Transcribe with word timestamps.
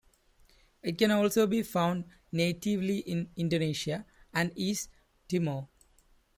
It 0.81 0.97
can 0.97 1.11
also 1.11 1.45
be 1.45 1.61
found 1.61 2.05
natively 2.31 3.01
in 3.01 3.29
Indonesia 3.35 4.03
and 4.33 4.51
East 4.55 4.89
Timor. 5.27 5.67